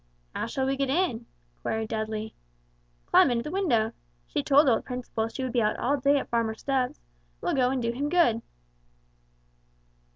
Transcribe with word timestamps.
"How 0.33 0.47
shall 0.47 0.65
we 0.65 0.77
get 0.77 0.89
in?" 0.89 1.27
queried 1.61 1.89
Dudley. 1.89 2.33
"Climb 3.05 3.29
in 3.29 3.37
at 3.37 3.43
the 3.43 3.51
window. 3.51 3.91
She 4.25 4.41
told 4.41 4.67
old 4.67 4.83
Principle 4.83 5.27
she 5.27 5.43
would 5.43 5.51
be 5.53 5.61
out 5.61 5.77
all 5.77 5.95
day 5.97 6.17
at 6.17 6.29
Farmer 6.29 6.55
Stubbs. 6.55 6.99
We'll 7.39 7.53
go 7.53 7.69
and 7.69 7.83
do 7.83 7.91
him 7.91 8.09
good." 8.09 8.41